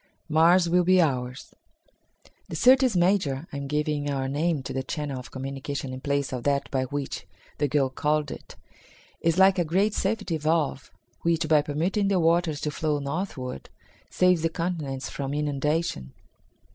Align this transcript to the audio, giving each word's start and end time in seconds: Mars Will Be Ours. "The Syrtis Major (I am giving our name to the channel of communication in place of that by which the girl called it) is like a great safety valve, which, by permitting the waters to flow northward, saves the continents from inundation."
Mars 0.27 0.67
Will 0.67 0.83
Be 0.83 0.99
Ours. 0.99 1.53
"The 2.49 2.55
Syrtis 2.55 2.95
Major 2.95 3.45
(I 3.53 3.57
am 3.57 3.67
giving 3.67 4.09
our 4.09 4.27
name 4.27 4.63
to 4.63 4.73
the 4.73 4.81
channel 4.81 5.19
of 5.19 5.29
communication 5.29 5.93
in 5.93 6.01
place 6.01 6.33
of 6.33 6.41
that 6.41 6.71
by 6.71 6.85
which 6.85 7.27
the 7.59 7.67
girl 7.67 7.89
called 7.91 8.31
it) 8.31 8.55
is 9.19 9.37
like 9.37 9.59
a 9.59 9.63
great 9.63 9.93
safety 9.93 10.37
valve, 10.37 10.89
which, 11.21 11.47
by 11.47 11.61
permitting 11.61 12.07
the 12.07 12.19
waters 12.19 12.59
to 12.61 12.71
flow 12.71 12.97
northward, 12.97 13.69
saves 14.09 14.41
the 14.41 14.49
continents 14.49 15.07
from 15.07 15.35
inundation." 15.35 16.13